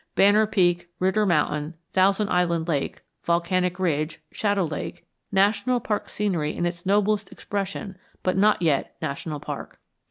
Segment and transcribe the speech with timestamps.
[0.15, 6.65] Banner Peak, Ritter Mountain, Thousand Island Lake, Volcanic Ridge, Shadow Lake national park scenery in
[6.65, 9.79] its noblest expression, but not yet national park.